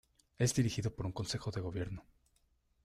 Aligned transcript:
Es 0.39 0.55
dirigido 0.55 0.95
por 0.95 1.05
un 1.05 1.11
Consejo 1.11 1.51
de 1.51 1.61
Gobierno. 1.61 2.07